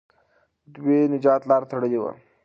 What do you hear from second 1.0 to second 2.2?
د نجات لاره تړلې وه.